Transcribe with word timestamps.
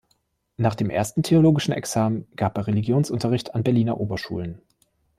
Nach 0.57 0.73
dem 0.73 0.89
ersten 0.89 1.21
theologischen 1.21 1.75
Examen 1.75 2.25
gab 2.35 2.57
er 2.57 2.65
Religionsunterricht 2.65 3.53
an 3.53 3.61
Berliner 3.63 3.99
Oberschulen. 3.99 4.59